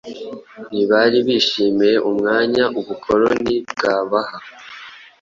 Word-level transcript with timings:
ntibari 0.69 1.19
bishimiye 1.27 1.95
umwanya 2.09 2.63
ubukoloni 2.79 3.55
bwabaha 3.71 4.37